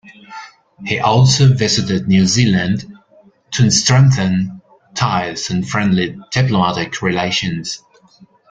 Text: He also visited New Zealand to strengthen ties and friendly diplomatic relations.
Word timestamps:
He 0.83 0.97
also 0.97 1.53
visited 1.53 2.07
New 2.07 2.25
Zealand 2.25 2.91
to 3.51 3.69
strengthen 3.69 4.59
ties 4.95 5.51
and 5.51 5.69
friendly 5.69 6.17
diplomatic 6.31 7.03
relations. 7.03 7.83